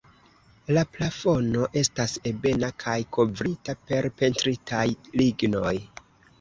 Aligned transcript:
La 0.77 0.83
plafono 0.95 1.67
estas 1.81 2.15
ebena 2.31 2.71
kaj 2.85 2.97
kovrita 3.19 3.79
per 3.93 4.11
pentritaj 4.25 4.85
lignoj. 5.25 5.79